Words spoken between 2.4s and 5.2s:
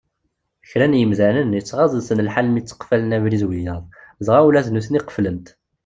mi tteqfalen abrid wiyaḍ, dɣa ula d nutni